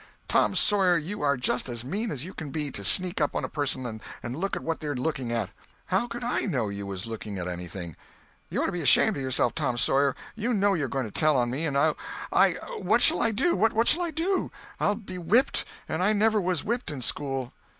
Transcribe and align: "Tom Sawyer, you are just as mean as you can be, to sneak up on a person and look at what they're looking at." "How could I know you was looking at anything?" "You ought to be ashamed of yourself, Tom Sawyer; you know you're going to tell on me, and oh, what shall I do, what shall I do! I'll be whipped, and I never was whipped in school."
"Tom 0.27 0.55
Sawyer, 0.55 0.97
you 0.97 1.21
are 1.21 1.37
just 1.37 1.69
as 1.69 1.85
mean 1.85 2.09
as 2.09 2.25
you 2.25 2.33
can 2.33 2.49
be, 2.49 2.71
to 2.71 2.83
sneak 2.83 3.21
up 3.21 3.35
on 3.35 3.45
a 3.45 3.47
person 3.47 4.01
and 4.23 4.35
look 4.35 4.55
at 4.55 4.63
what 4.63 4.79
they're 4.79 4.95
looking 4.95 5.31
at." 5.31 5.51
"How 5.85 6.07
could 6.07 6.23
I 6.23 6.39
know 6.45 6.69
you 6.69 6.87
was 6.87 7.05
looking 7.05 7.37
at 7.37 7.47
anything?" 7.47 7.95
"You 8.49 8.63
ought 8.63 8.65
to 8.65 8.71
be 8.71 8.81
ashamed 8.81 9.15
of 9.17 9.21
yourself, 9.21 9.53
Tom 9.53 9.77
Sawyer; 9.77 10.15
you 10.33 10.55
know 10.55 10.73
you're 10.73 10.87
going 10.87 11.05
to 11.05 11.11
tell 11.11 11.37
on 11.37 11.51
me, 11.51 11.67
and 11.67 11.77
oh, 11.77 11.95
what 12.79 13.03
shall 13.03 13.21
I 13.21 13.29
do, 13.31 13.55
what 13.55 13.87
shall 13.87 14.01
I 14.01 14.09
do! 14.09 14.51
I'll 14.79 14.95
be 14.95 15.19
whipped, 15.19 15.65
and 15.87 16.01
I 16.01 16.13
never 16.13 16.41
was 16.41 16.63
whipped 16.63 16.89
in 16.89 17.03
school." 17.03 17.53